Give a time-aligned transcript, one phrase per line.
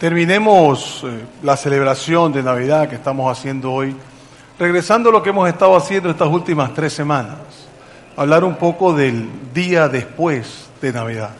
[0.00, 3.94] Terminemos eh, la celebración de Navidad que estamos haciendo hoy,
[4.58, 7.36] regresando a lo que hemos estado haciendo estas últimas tres semanas,
[8.16, 11.32] hablar un poco del día después de Navidad.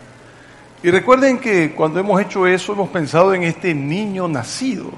[0.83, 4.91] Y recuerden que cuando hemos hecho eso hemos pensado en este niño nacido.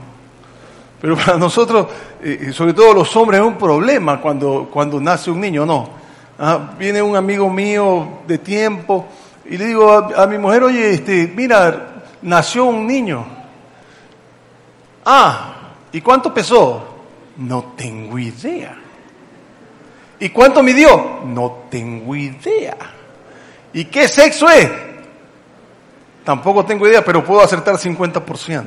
[1.01, 1.87] Pero para nosotros,
[2.21, 5.89] eh, sobre todo los hombres, es un problema cuando, cuando nace un niño, ¿no?
[6.37, 9.07] Ah, viene un amigo mío de tiempo
[9.49, 13.42] y le digo a, a mi mujer, oye, este, mira, nació un niño.
[15.05, 15.55] Ah,
[15.93, 16.83] ¿y cuánto pesó?
[17.37, 18.77] No tengo idea.
[20.21, 21.23] ¿Y cuánto midió?
[21.25, 22.77] No tengo idea.
[23.73, 24.71] ¿Y qué sexo es?
[26.25, 28.63] Tampoco tengo idea, pero puedo acertar 50%.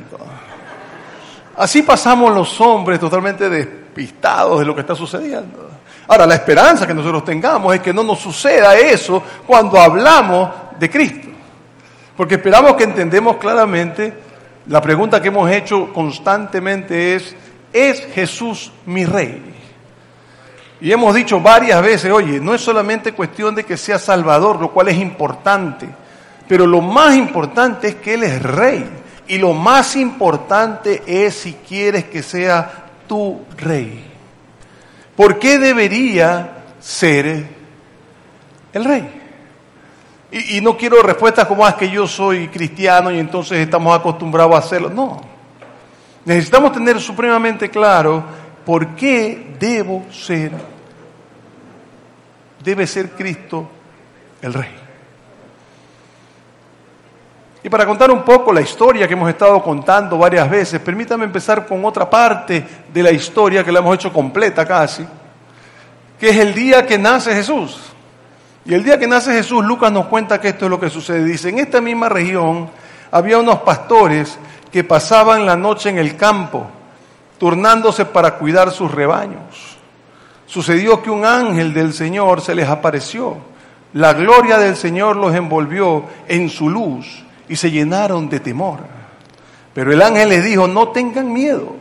[1.58, 5.70] Así pasamos los hombres totalmente despistados de lo que está sucediendo.
[6.08, 10.90] Ahora, la esperanza que nosotros tengamos es que no nos suceda eso cuando hablamos de
[10.90, 11.30] Cristo.
[12.18, 14.25] Porque esperamos que entendemos claramente
[14.68, 17.36] la pregunta que hemos hecho constantemente es,
[17.72, 19.42] ¿es Jesús mi rey?
[20.82, 24.72] Y hemos dicho varias veces, oye, no es solamente cuestión de que sea Salvador, lo
[24.72, 25.88] cual es importante,
[26.48, 28.88] pero lo más importante es que Él es rey.
[29.28, 34.04] Y lo más importante es si quieres que sea tu rey.
[35.16, 37.48] ¿Por qué debería ser
[38.74, 39.25] el rey?
[40.38, 44.54] Y, no quiero respuestas como, ah, es que yo soy cristiano y entonces estamos acostumbrados
[44.54, 44.90] a hacerlo.
[44.90, 45.22] No.
[46.26, 48.22] Necesitamos tener supremamente claro
[48.66, 50.52] por qué debo ser,
[52.62, 53.66] debe ser Cristo
[54.42, 54.76] el Rey.
[57.64, 61.66] Y para contar un poco la historia que hemos estado contando varias veces, permítame empezar
[61.66, 62.62] con otra parte
[62.94, 65.08] de la historia que la hemos hecho completa casi,
[66.20, 67.95] que es el día que nace Jesús.
[68.66, 71.24] Y el día que nace Jesús, Lucas nos cuenta que esto es lo que sucede.
[71.24, 72.68] Dice, en esta misma región
[73.12, 74.40] había unos pastores
[74.72, 76.66] que pasaban la noche en el campo,
[77.38, 79.78] turnándose para cuidar sus rebaños.
[80.48, 83.38] Sucedió que un ángel del Señor se les apareció.
[83.94, 88.80] La gloria del Señor los envolvió en su luz y se llenaron de temor.
[89.76, 91.76] Pero el ángel les dijo, no tengan miedo,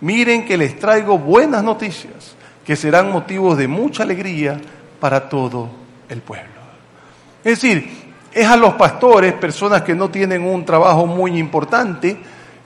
[0.00, 2.34] miren que les traigo buenas noticias,
[2.64, 4.58] que serán motivos de mucha alegría
[5.00, 5.80] para todo
[6.10, 6.60] el pueblo.
[7.42, 12.18] Es decir, es a los pastores, personas que no tienen un trabajo muy importante,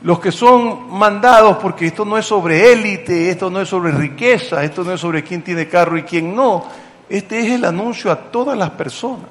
[0.02, 4.62] los que son mandados, porque esto no es sobre élite, esto no es sobre riqueza,
[4.62, 6.64] esto no es sobre quién tiene carro y quién no,
[7.08, 9.28] este es el anuncio a todas las personas.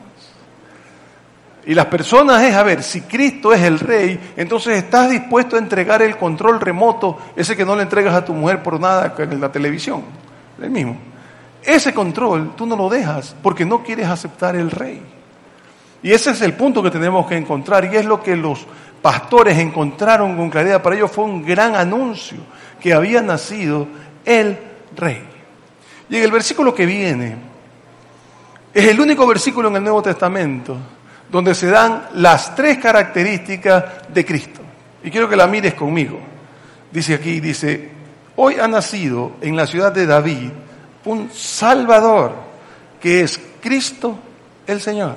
[1.66, 5.60] Y las personas es, a ver, si Cristo es el rey, entonces estás dispuesto a
[5.60, 9.40] entregar el control remoto, ese que no le entregas a tu mujer por nada en
[9.40, 10.04] la televisión,
[10.62, 11.13] el mismo.
[11.66, 15.02] Ese control tú no lo dejas porque no quieres aceptar el rey.
[16.02, 18.66] Y ese es el punto que tenemos que encontrar y es lo que los
[19.02, 20.82] pastores encontraron con claridad.
[20.82, 22.40] Para ellos fue un gran anuncio
[22.82, 23.88] que había nacido
[24.26, 24.58] el
[24.96, 25.24] rey.
[26.10, 27.38] Y en el versículo que viene,
[28.74, 30.78] es el único versículo en el Nuevo Testamento
[31.32, 34.62] donde se dan las tres características de Cristo.
[35.04, 36.20] Y quiero que la mires conmigo.
[36.92, 37.90] Dice aquí, dice,
[38.36, 40.52] hoy ha nacido en la ciudad de David
[41.06, 42.34] un Salvador,
[43.02, 44.16] que es Cristo
[44.68, 45.16] el Señor.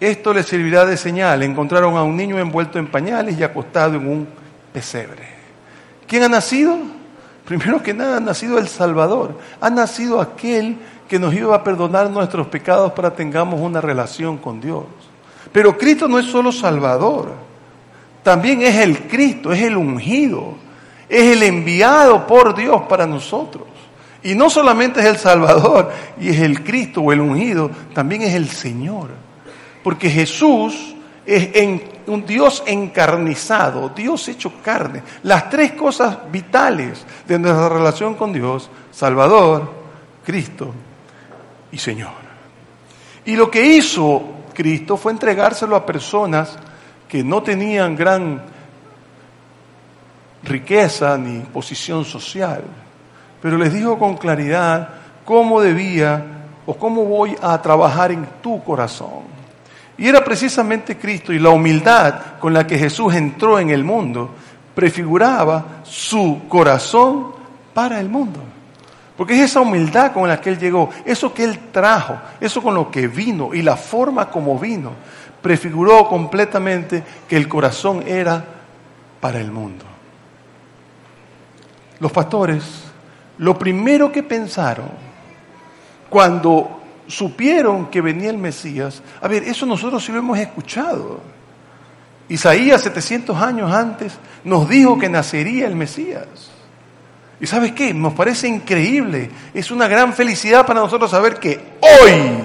[0.00, 1.42] Esto le servirá de señal.
[1.42, 4.28] Encontraron a un niño envuelto en pañales y acostado en un
[4.72, 5.28] pesebre.
[6.06, 6.78] ¿Quién ha nacido?
[7.44, 9.38] Primero que nada ha nacido el Salvador.
[9.60, 10.78] Ha nacido aquel
[11.08, 14.84] que nos iba a perdonar nuestros pecados para tengamos una relación con Dios.
[15.52, 17.32] Pero Cristo no es solo Salvador,
[18.22, 20.54] también es el Cristo, es el ungido,
[21.08, 23.64] es el enviado por Dios para nosotros.
[24.22, 28.34] Y no solamente es el Salvador y es el Cristo o el ungido, también es
[28.34, 29.10] el Señor.
[29.82, 31.50] Porque Jesús es
[32.06, 35.02] un Dios encarnizado, Dios hecho carne.
[35.22, 39.70] Las tres cosas vitales de nuestra relación con Dios, Salvador,
[40.24, 40.74] Cristo
[41.70, 42.28] y Señor.
[43.24, 46.56] Y lo que hizo Cristo fue entregárselo a personas
[47.08, 48.42] que no tenían gran
[50.42, 52.64] riqueza ni posición social
[53.40, 54.88] pero les dijo con claridad
[55.24, 56.24] cómo debía
[56.66, 59.38] o cómo voy a trabajar en tu corazón.
[59.96, 64.30] Y era precisamente Cristo y la humildad con la que Jesús entró en el mundo
[64.74, 67.32] prefiguraba su corazón
[67.74, 68.40] para el mundo.
[69.16, 72.74] Porque es esa humildad con la que Él llegó, eso que Él trajo, eso con
[72.74, 74.92] lo que vino y la forma como vino,
[75.42, 78.44] prefiguró completamente que el corazón era
[79.20, 79.84] para el mundo.
[81.98, 82.87] Los pastores
[83.38, 84.90] lo primero que pensaron
[86.08, 91.20] cuando supieron que venía el Mesías, a ver, eso nosotros sí lo hemos escuchado.
[92.28, 96.26] Isaías 700 años antes nos dijo que nacería el Mesías.
[97.40, 97.94] ¿Y sabes qué?
[97.94, 99.30] Nos parece increíble.
[99.54, 102.44] Es una gran felicidad para nosotros saber que hoy,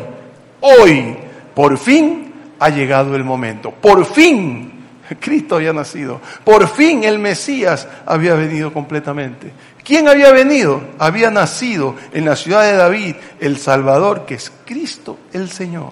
[0.61, 1.17] hoy,
[1.53, 3.71] por fin ha llegado el momento.
[3.71, 4.72] Por fin
[5.19, 6.21] Cristo había nacido.
[6.43, 9.51] Por fin el Mesías había venido completamente.
[9.83, 10.81] ¿Quién había venido?
[10.97, 15.91] Había nacido en la ciudad de David el Salvador, que es Cristo el Señor.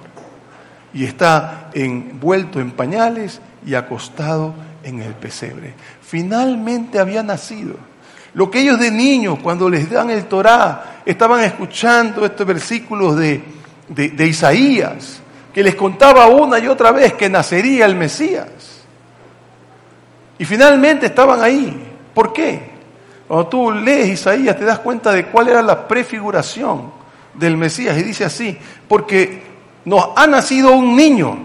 [0.94, 4.54] Y está envuelto en pañales y acostado
[4.84, 5.74] en el pesebre.
[6.02, 7.76] Finalmente había nacido.
[8.34, 13.44] Lo que ellos de niños, cuando les dan el Torá, estaban escuchando estos versículos de,
[13.90, 15.22] de, de Isaías,
[15.54, 18.81] que les contaba una y otra vez que nacería el Mesías.
[20.42, 21.72] Y finalmente estaban ahí.
[22.16, 22.72] ¿Por qué?
[23.28, 26.92] Cuando tú lees Isaías te das cuenta de cuál era la prefiguración
[27.36, 27.96] del Mesías.
[28.00, 28.58] Y dice así,
[28.88, 29.44] porque
[29.86, 31.38] nos ha nacido un niño,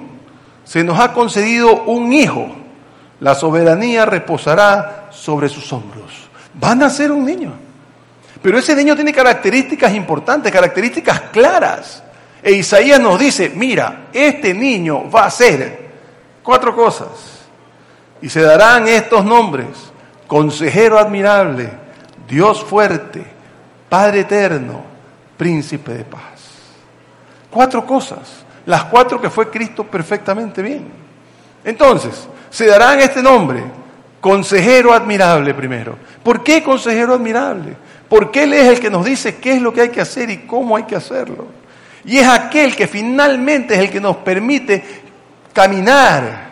[0.64, 2.48] se nos ha concedido un hijo,
[3.20, 6.30] la soberanía reposará sobre sus hombros.
[6.64, 7.52] Va a nacer un niño.
[8.40, 12.02] Pero ese niño tiene características importantes, características claras.
[12.42, 15.90] E Isaías nos dice, mira, este niño va a hacer
[16.42, 17.35] cuatro cosas.
[18.26, 19.68] Y se darán estos nombres.
[20.26, 21.70] Consejero admirable,
[22.26, 23.24] Dios fuerte,
[23.88, 24.82] Padre eterno,
[25.36, 26.40] príncipe de paz.
[27.48, 28.44] Cuatro cosas.
[28.66, 30.88] Las cuatro que fue Cristo perfectamente bien.
[31.62, 33.62] Entonces, se darán este nombre.
[34.20, 35.96] Consejero admirable primero.
[36.24, 37.76] ¿Por qué consejero admirable?
[38.08, 40.38] Porque Él es el que nos dice qué es lo que hay que hacer y
[40.38, 41.46] cómo hay que hacerlo.
[42.04, 44.82] Y es aquel que finalmente es el que nos permite
[45.52, 46.46] caminar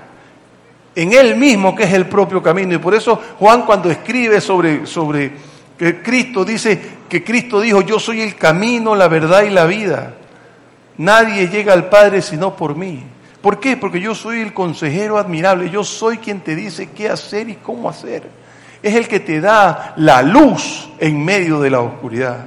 [0.95, 2.75] en Él mismo, que es el propio camino.
[2.75, 5.33] Y por eso Juan cuando escribe sobre, sobre
[5.79, 10.15] que Cristo dice que Cristo dijo, yo soy el camino, la verdad y la vida.
[10.99, 13.03] Nadie llega al Padre sino por mí.
[13.41, 13.77] ¿Por qué?
[13.77, 17.91] Porque yo soy el consejero admirable, yo soy quien te dice qué hacer y cómo
[17.91, 18.23] hacer.
[18.83, 22.47] Es el que te da la luz en medio de la oscuridad.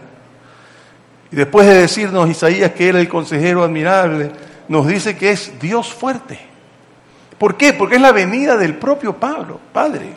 [1.31, 4.31] Y después de decirnos Isaías que era el consejero admirable,
[4.69, 6.39] nos dice que es Dios fuerte.
[7.37, 7.73] ¿Por qué?
[7.73, 10.13] Porque es la venida del propio Pablo, Padre.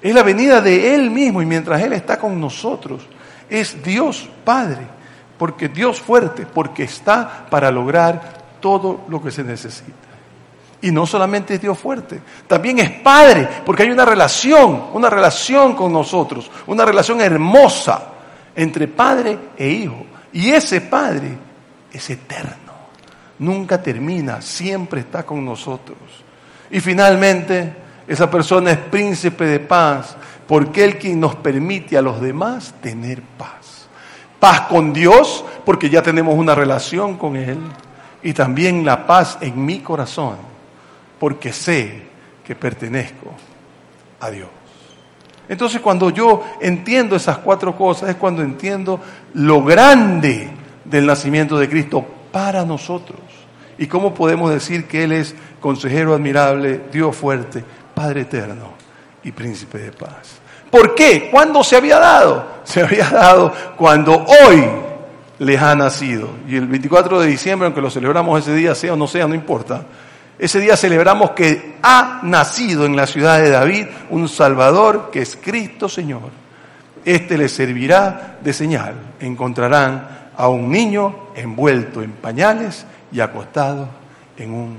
[0.00, 3.06] Es la venida de Él mismo y mientras Él está con nosotros,
[3.48, 4.86] es Dios Padre.
[5.38, 10.08] Porque Dios fuerte, porque está para lograr todo lo que se necesita.
[10.80, 15.74] Y no solamente es Dios fuerte, también es Padre, porque hay una relación, una relación
[15.74, 18.12] con nosotros, una relación hermosa
[18.54, 20.06] entre Padre e Hijo.
[20.32, 21.36] Y ese Padre
[21.92, 22.72] es eterno,
[23.40, 25.98] nunca termina, siempre está con nosotros.
[26.70, 27.72] Y finalmente,
[28.06, 30.16] esa persona es príncipe de paz,
[30.46, 33.88] porque Él quien nos permite a los demás tener paz.
[34.40, 37.58] Paz con Dios, porque ya tenemos una relación con Él.
[38.22, 40.36] Y también la paz en mi corazón,
[41.18, 42.02] porque sé
[42.44, 43.32] que pertenezco
[44.20, 44.48] a Dios.
[45.48, 49.00] Entonces cuando yo entiendo esas cuatro cosas es cuando entiendo
[49.34, 50.50] lo grande
[50.84, 53.20] del nacimiento de Cristo para nosotros.
[53.78, 57.64] ¿Y cómo podemos decir que Él es consejero admirable, Dios fuerte,
[57.94, 58.72] Padre eterno
[59.24, 60.40] y príncipe de paz?
[60.70, 61.28] ¿Por qué?
[61.30, 62.46] ¿Cuándo se había dado?
[62.64, 64.64] Se había dado cuando hoy
[65.38, 66.28] les ha nacido.
[66.46, 69.34] Y el 24 de diciembre, aunque lo celebramos ese día, sea o no sea, no
[69.34, 69.84] importa.
[70.38, 75.36] Ese día celebramos que ha nacido en la ciudad de David un Salvador que es
[75.40, 76.30] Cristo Señor.
[77.04, 78.94] Este les servirá de señal.
[79.20, 83.88] Encontrarán a un niño envuelto en pañales y acostado
[84.36, 84.76] en un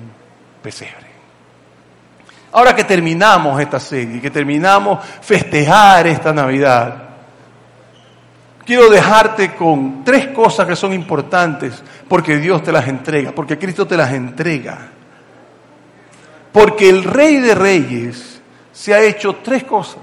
[0.61, 1.09] pesebre.
[2.51, 7.09] Ahora que terminamos esta serie, que terminamos festejar esta Navidad,
[8.65, 13.85] quiero dejarte con tres cosas que son importantes porque Dios te las entrega, porque Cristo
[13.85, 14.89] te las entrega.
[16.51, 20.01] Porque el Rey de Reyes se ha hecho tres cosas,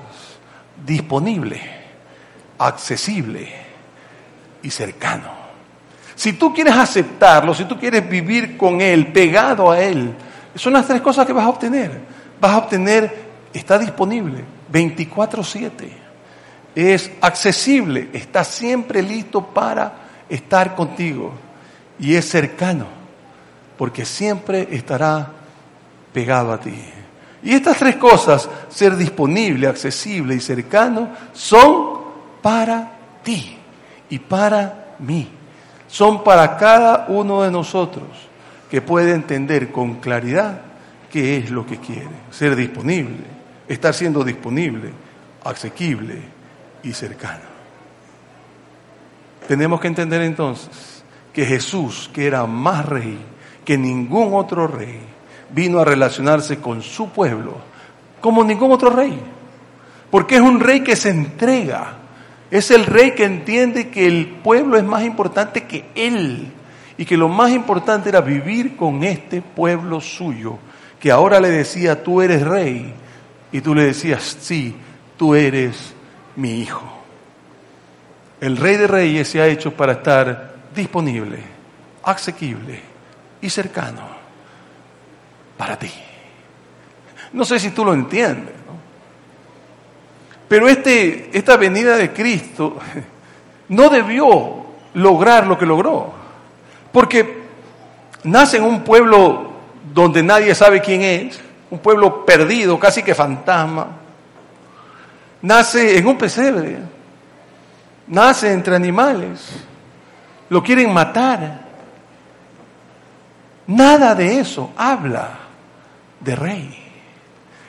[0.85, 1.61] disponible,
[2.59, 3.53] accesible
[4.63, 5.31] y cercano.
[6.15, 10.15] Si tú quieres aceptarlo, si tú quieres vivir con Él, pegado a Él,
[10.57, 12.01] son las tres cosas que vas a obtener.
[12.41, 15.89] Vas a obtener, está disponible 24/7,
[16.75, 19.93] es accesible, está siempre listo para
[20.29, 21.33] estar contigo
[21.99, 22.87] y es cercano,
[23.79, 25.29] porque siempre estará
[26.13, 26.75] pegado a ti.
[27.43, 32.01] Y estas tres cosas, ser disponible, accesible y cercano, son
[32.43, 32.91] para
[33.23, 33.57] ti
[34.11, 35.29] y para mí
[35.89, 38.07] son para cada uno de nosotros
[38.71, 40.63] que puede entender con claridad
[41.11, 42.11] qué es lo que quiere.
[42.31, 43.25] Ser disponible,
[43.69, 44.91] estar siendo disponible,
[45.45, 46.21] asequible
[46.83, 47.57] y cercano.
[49.47, 53.19] Tenemos que entender entonces que Jesús, que era más rey
[53.65, 55.01] que ningún otro rey,
[55.51, 57.57] vino a relacionarse con su pueblo
[58.21, 59.21] como ningún otro rey.
[60.11, 61.99] Porque es un rey que se entrega.
[62.51, 66.53] Es el rey que entiende que el pueblo es más importante que él.
[66.99, 70.59] Y que lo más importante era vivir con este pueblo suyo.
[70.99, 72.95] Que ahora le decía, tú eres rey.
[73.53, 74.75] Y tú le decías, sí,
[75.17, 75.95] tú eres
[76.37, 76.97] mi hijo.
[78.41, 81.39] El rey de reyes se ha hecho para estar disponible,
[82.03, 82.81] asequible
[83.41, 84.03] y cercano
[85.57, 85.91] para ti.
[87.33, 88.55] No sé si tú lo entiendes,
[90.49, 92.79] pero este, esta venida de Cristo
[93.69, 96.15] no debió lograr lo que logró,
[96.93, 97.43] porque
[98.25, 99.53] nace en un pueblo
[99.93, 101.41] donde nadie sabe quién es,
[101.71, 103.89] un pueblo perdido, casi que fantasma,
[105.43, 106.79] nace en un pesebre,
[108.07, 109.65] nace entre animales,
[110.49, 111.67] lo quieren matar.
[113.69, 115.31] Nada de eso habla
[116.21, 116.83] de rey.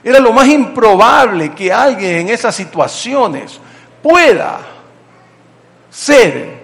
[0.04, 3.60] Era lo más improbable que alguien en esas situaciones
[4.02, 4.60] pueda
[5.90, 6.57] ser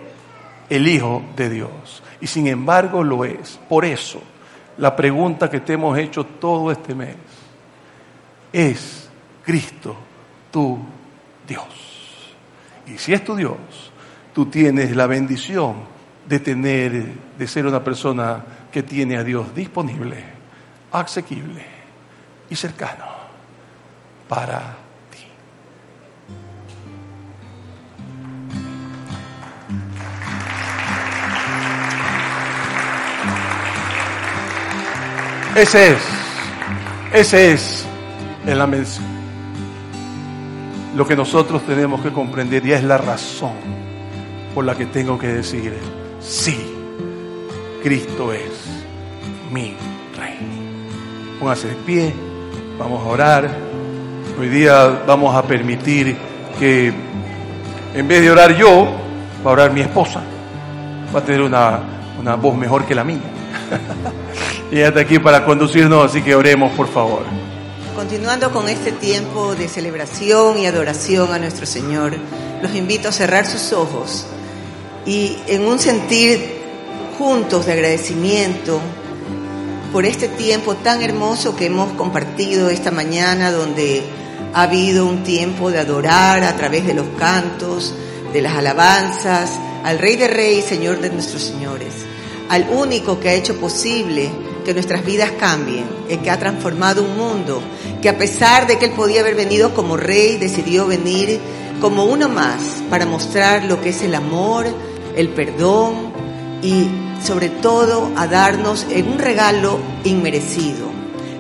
[0.70, 2.04] el Hijo de Dios.
[2.22, 3.60] Y sin embargo lo es.
[3.70, 4.22] Por eso,
[4.78, 7.16] la pregunta que te hemos hecho todo este mes
[8.52, 9.10] es,
[9.44, 9.96] Cristo,
[10.52, 10.80] tu
[11.48, 11.66] Dios.
[12.88, 13.58] Y si es tu Dios,
[14.34, 15.76] tú tienes la bendición
[16.28, 20.24] de tener, de ser una persona que tiene a Dios disponible,
[20.92, 21.66] asequible
[22.50, 23.06] y cercano
[24.28, 24.83] para
[35.56, 35.98] Ese es,
[37.14, 37.86] ese es
[38.48, 38.86] el amén.
[40.96, 43.54] Lo que nosotros tenemos que comprender y es la razón
[44.56, 45.78] por la que tengo que decir,
[46.20, 46.58] sí,
[47.84, 48.50] Cristo es
[49.52, 49.76] mi
[50.18, 50.40] Rey.
[51.40, 52.14] Póngase de pie,
[52.80, 53.50] vamos a orar.
[54.40, 56.18] Hoy día vamos a permitir
[56.60, 56.92] que
[57.94, 58.88] en vez de orar yo,
[59.46, 60.20] va a orar mi esposa.
[61.16, 61.80] Va a tener una,
[62.20, 63.22] una voz mejor que la mía.
[64.74, 67.22] y está aquí para conducirnos, así que oremos, por favor.
[67.96, 72.16] Continuando con este tiempo de celebración y adoración a nuestro Señor,
[72.60, 74.26] los invito a cerrar sus ojos
[75.06, 76.64] y en un sentir
[77.20, 78.82] juntos de agradecimiento
[79.92, 84.02] por este tiempo tan hermoso que hemos compartido esta mañana, donde
[84.56, 87.94] ha habido un tiempo de adorar a través de los cantos,
[88.34, 89.52] de las alabanzas,
[89.84, 91.94] al Rey de Reyes, Señor de nuestros señores,
[92.50, 94.32] al único que ha hecho posible
[94.64, 97.62] que nuestras vidas cambien, el que ha transformado un mundo,
[98.02, 101.40] que a pesar de que él podía haber venido como rey, decidió venir
[101.82, 104.66] como uno más para mostrar lo que es el amor,
[105.16, 106.14] el perdón
[106.62, 106.88] y
[107.24, 110.94] sobre todo a darnos en un regalo inmerecido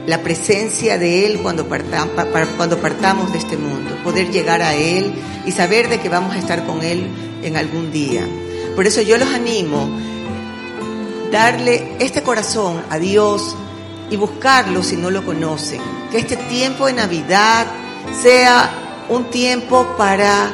[0.05, 5.13] la presencia de Él cuando, cuando partamos de este mundo, poder llegar a Él
[5.45, 7.07] y saber de que vamos a estar con Él
[7.41, 8.25] en algún día.
[8.75, 9.89] Por eso yo los animo,
[11.33, 13.55] darle este corazón a Dios
[14.11, 15.81] y buscarlo si no lo conocen.
[16.11, 17.65] Que este tiempo de Navidad
[18.21, 18.69] sea
[19.09, 20.51] un tiempo para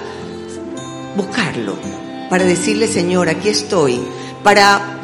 [1.18, 1.76] buscarlo,
[2.30, 4.00] para decirle, Señor, aquí estoy,
[4.42, 4.98] para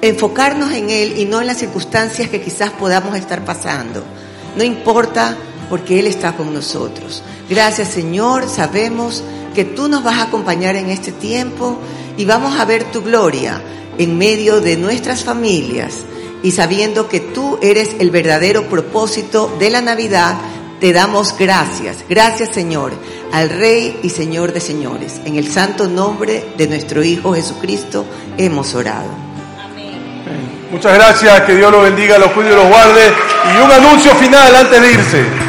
[0.00, 4.04] enfocarnos en Él y no en las circunstancias que quizás podamos estar pasando.
[4.56, 5.36] No importa
[5.68, 7.24] porque Él está con nosotros.
[7.50, 9.24] Gracias Señor, sabemos
[9.56, 11.78] que tú nos vas a acompañar en este tiempo
[12.18, 13.58] y vamos a ver tu gloria
[13.96, 16.04] en medio de nuestras familias
[16.42, 20.36] y sabiendo que tú eres el verdadero propósito de la Navidad,
[20.78, 22.04] te damos gracias.
[22.06, 22.92] Gracias Señor,
[23.32, 25.22] al Rey y Señor de señores.
[25.24, 28.04] En el santo nombre de nuestro Hijo Jesucristo
[28.36, 29.08] hemos orado.
[30.70, 33.10] Muchas gracias, que Dios los bendiga, los cuide y los guarde.
[33.54, 35.45] Y un anuncio final antes de irse.